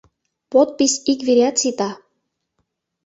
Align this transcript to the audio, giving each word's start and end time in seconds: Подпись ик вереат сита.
Подпись 0.51 1.01
ик 1.11 1.19
вереат 1.27 1.55
сита. 1.61 1.89